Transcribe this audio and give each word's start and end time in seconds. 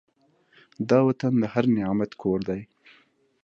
دا 0.89 0.99
وطن 1.07 1.33
د 1.41 1.43
هر 1.53 1.65
نعمت 1.75 2.11
کور 2.21 2.39
دی. 2.49 2.61